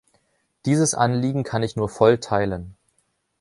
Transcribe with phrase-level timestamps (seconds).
[0.65, 2.75] Dieses Anliegen kann ich nur voll teilen.